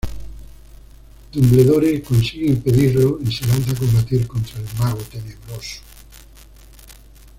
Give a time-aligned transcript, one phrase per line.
[1.31, 5.79] Dumbledore consigue impedirlo y se lanza a combatir contra el mago tenebroso.